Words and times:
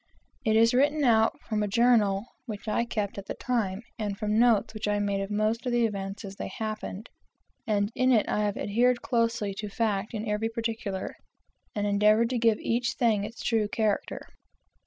It 0.43 0.55
is 0.55 0.73
written 0.73 1.03
out 1.03 1.39
from 1.41 1.61
a 1.61 1.67
journal 1.67 2.25
which 2.47 2.67
I 2.67 2.85
kept 2.85 3.19
at 3.19 3.27
the 3.27 3.35
time, 3.35 3.83
and 3.99 4.17
from 4.17 4.39
notes 4.39 4.73
which 4.73 4.87
I 4.87 4.97
made 4.97 5.21
of 5.21 5.29
most 5.29 5.63
of 5.67 5.71
the 5.71 5.85
events 5.85 6.25
as 6.25 6.37
they 6.37 6.47
happened; 6.47 7.07
and 7.67 7.91
in 7.93 8.11
it 8.11 8.27
I 8.27 8.39
have 8.39 8.57
adhered 8.57 9.03
closely 9.03 9.53
to 9.53 9.69
fact 9.69 10.15
in 10.15 10.27
every 10.27 10.49
particular, 10.49 11.17
and 11.75 11.85
endeavored 11.85 12.31
to 12.31 12.39
give 12.39 12.57
each 12.57 12.93
thing 12.95 13.23
its 13.25 13.43
true 13.43 13.67
character. 13.67 14.27